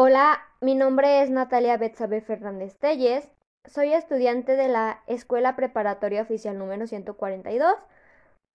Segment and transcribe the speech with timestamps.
[0.00, 3.28] Hola, mi nombre es Natalia Betsabe Fernández Telles.
[3.64, 7.74] Soy estudiante de la Escuela Preparatoria Oficial número 142.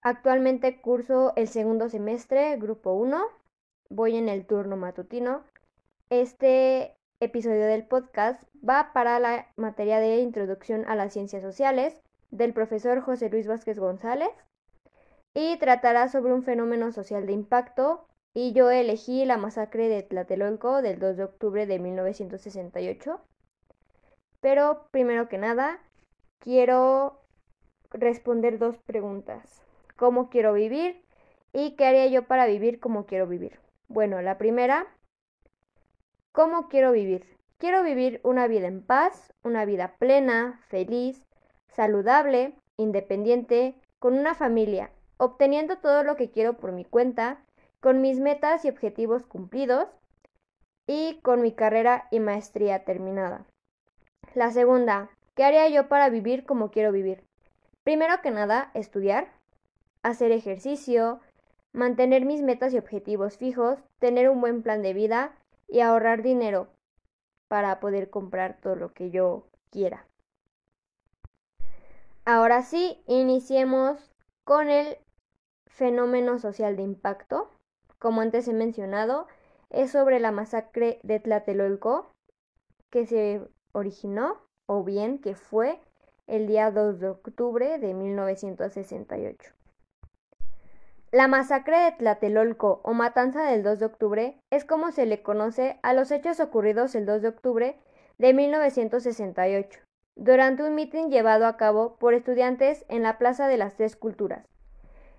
[0.02, 3.22] Actualmente curso el segundo semestre, grupo 1.
[3.90, 5.44] Voy en el turno matutino.
[6.10, 12.02] Este episodio del podcast va para la materia de Introducción a las Ciencias Sociales
[12.32, 14.32] del profesor José Luis Vázquez González
[15.34, 20.82] y tratará sobre un fenómeno social de impacto y yo elegí la masacre de Tlatelolco
[20.82, 23.22] del 2 de octubre de 1968.
[24.42, 25.80] Pero primero que nada,
[26.40, 27.22] quiero
[27.92, 29.64] responder dos preguntas.
[29.96, 31.04] ¿Cómo quiero vivir?
[31.54, 33.60] ¿Y qué haría yo para vivir como quiero vivir?
[33.88, 34.88] Bueno, la primera,
[36.32, 37.28] ¿cómo quiero vivir?
[37.60, 41.26] Quiero vivir una vida en paz, una vida plena, feliz,
[41.68, 47.46] saludable, independiente, con una familia, obteniendo todo lo que quiero por mi cuenta,
[47.84, 49.90] con mis metas y objetivos cumplidos
[50.88, 53.46] y con mi carrera y maestría terminada.
[54.36, 57.26] La segunda, ¿qué haría yo para vivir como quiero vivir?
[57.84, 59.34] Primero que nada, estudiar,
[60.02, 61.20] hacer ejercicio,
[61.74, 65.36] mantener mis metas y objetivos fijos, tener un buen plan de vida
[65.68, 66.70] y ahorrar dinero
[67.50, 70.08] para poder comprar todo lo que yo quiera.
[72.24, 74.10] Ahora sí, iniciemos
[74.46, 74.98] con el
[75.68, 77.50] fenómeno social de impacto
[78.04, 79.28] como antes he mencionado,
[79.70, 82.12] es sobre la masacre de Tlatelolco,
[82.92, 85.80] que se originó, o bien que fue
[86.28, 89.54] el día 2 de octubre de 1968.
[91.12, 95.80] La masacre de Tlatelolco o matanza del 2 de octubre es como se le conoce
[95.82, 97.80] a los hechos ocurridos el 2 de octubre
[98.18, 99.80] de 1968,
[100.18, 104.46] durante un mitin llevado a cabo por estudiantes en la Plaza de las Tres Culturas,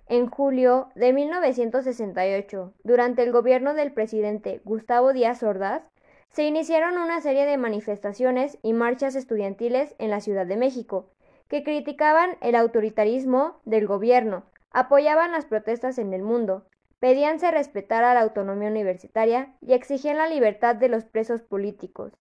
[0.06, 5.82] en julio de 1968, durante el gobierno del presidente Gustavo Díaz Ordaz,
[6.28, 11.08] se iniciaron una serie de manifestaciones y marchas estudiantiles en la Ciudad de México,
[11.48, 16.66] que criticaban el autoritarismo del gobierno, apoyaban las protestas en el mundo,
[16.98, 22.12] pedían se respetara la autonomía universitaria y exigían la libertad de los presos políticos.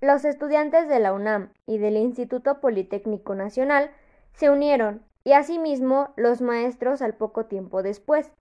[0.00, 3.90] Los estudiantes de la UNAM y del Instituto Politécnico Nacional
[4.32, 8.32] se unieron y asimismo los maestros al poco tiempo después.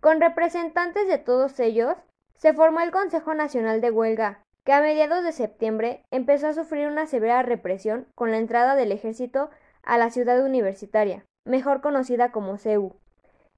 [0.00, 1.96] Con representantes de todos ellos,
[2.36, 6.88] se formó el Consejo Nacional de Huelga, que a mediados de septiembre empezó a sufrir
[6.88, 9.50] una severa represión con la entrada del ejército
[9.82, 12.96] a la ciudad universitaria, mejor conocida como CEU.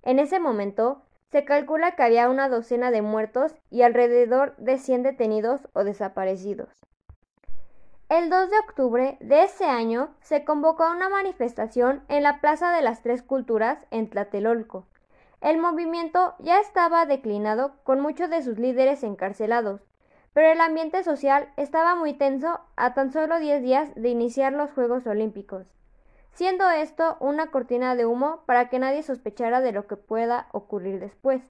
[0.03, 5.03] En ese momento, se calcula que había una docena de muertos y alrededor de 100
[5.03, 6.87] detenidos o desaparecidos.
[8.09, 12.73] El 2 de octubre de ese año se convocó a una manifestación en la Plaza
[12.73, 14.87] de las Tres Culturas en Tlatelolco.
[15.43, 19.83] El movimiento ya estaba declinado con muchos de sus líderes encarcelados,
[20.33, 24.73] pero el ambiente social estaba muy tenso a tan solo 10 días de iniciar los
[24.73, 25.75] Juegos Olímpicos,
[26.33, 30.99] siendo esto una cortina de humo para que nadie sospechara de lo que pueda ocurrir
[30.99, 31.43] después.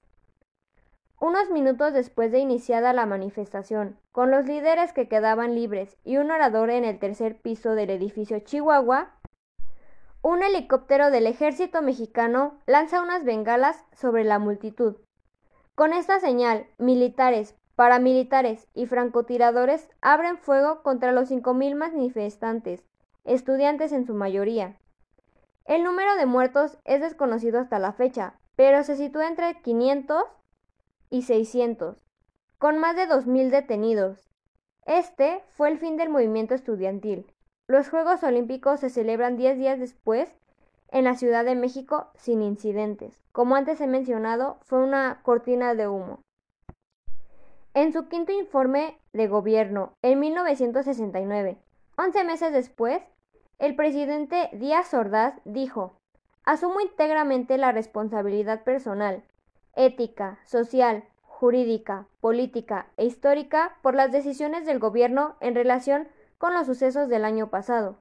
[1.21, 6.31] Unos minutos después de iniciada la manifestación, con los líderes que quedaban libres y un
[6.31, 9.11] orador en el tercer piso del edificio Chihuahua,
[10.21, 14.95] un helicóptero del ejército mexicano lanza unas bengalas sobre la multitud.
[15.75, 22.85] Con esta señal, militares, paramilitares y francotiradores abren fuego contra los 5.000 manifestantes,
[23.25, 24.77] estudiantes en su mayoría.
[25.65, 30.25] El número de muertos es desconocido hasta la fecha, pero se sitúa entre 500
[31.09, 31.97] y 600,
[32.57, 34.29] con más de 2.000 detenidos.
[34.85, 37.31] Este fue el fin del movimiento estudiantil.
[37.67, 40.29] Los Juegos Olímpicos se celebran 10 días después
[40.91, 43.23] en la Ciudad de México sin incidentes.
[43.31, 46.21] Como antes he mencionado, fue una cortina de humo.
[47.73, 51.59] En su quinto informe de gobierno, en 1969,
[51.97, 53.03] 11 meses después,
[53.59, 55.99] el presidente Díaz Ordaz dijo,
[56.45, 59.23] Asumo íntegramente la responsabilidad personal,
[59.75, 66.07] ética, social, jurídica, política e histórica por las decisiones del gobierno en relación
[66.37, 67.99] con los sucesos del año pasado.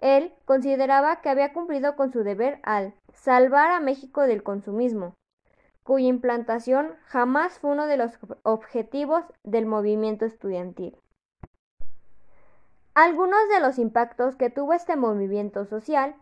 [0.00, 5.14] Él consideraba que había cumplido con su deber al salvar a México del consumismo,
[5.82, 10.98] cuya implantación jamás fue uno de los objetivos del movimiento estudiantil.
[12.94, 16.16] Algunos de los impactos que tuvo este movimiento social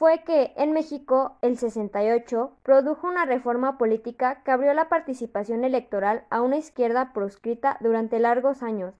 [0.00, 6.24] fue que en México el 68 produjo una reforma política que abrió la participación electoral
[6.30, 8.94] a una izquierda proscrita durante largos años.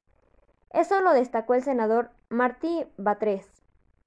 [0.69, 3.51] Eso lo destacó el senador Martí Batres.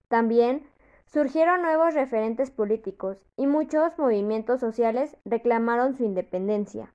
[0.08, 0.68] También
[1.08, 6.94] surgieron nuevos referentes políticos y muchos movimientos sociales reclamaron su independencia.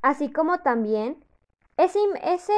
[0.00, 1.22] Así como también
[1.76, 2.54] Ese, ese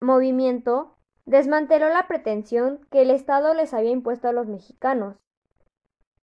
[0.00, 0.96] movimiento
[1.26, 5.14] desmanteló la pretensión que el Estado les había impuesto a los mexicanos,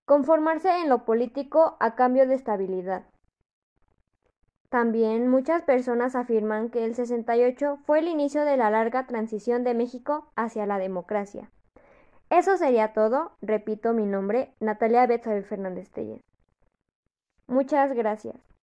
[0.06, 3.04] conformarse en lo político a cambio de estabilidad.
[4.70, 9.74] También muchas personas afirman que el 68 fue el inicio de la larga transición de
[9.74, 11.50] México hacia la democracia.
[12.30, 13.32] Eso sería todo.
[13.42, 16.22] Repito mi nombre, Natalia Betsabe Fernández Telles.
[17.48, 18.55] Muchas gracias.